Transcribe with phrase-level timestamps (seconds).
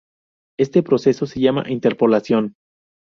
[0.57, 2.55] Este proceso se llama interpolación.